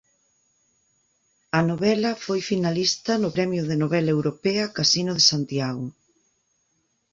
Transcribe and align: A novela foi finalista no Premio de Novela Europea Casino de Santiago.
A 1.59 1.61
novela 1.69 2.11
foi 2.25 2.39
finalista 2.51 3.11
no 3.23 3.29
Premio 3.35 3.61
de 3.69 3.75
Novela 3.83 4.11
Europea 4.17 4.65
Casino 4.77 5.13
de 5.17 5.23
Santiago. 5.31 5.85